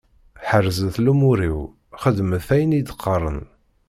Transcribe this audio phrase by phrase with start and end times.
[0.47, 1.59] Ḥerzet lumuṛ-iw,
[2.01, 3.39] xeddmet ayen i d-qqaren.